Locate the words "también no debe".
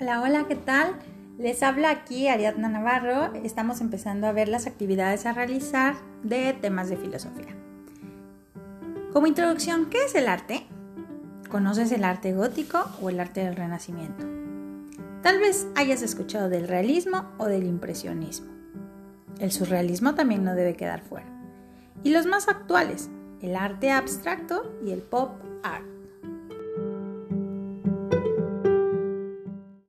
20.14-20.76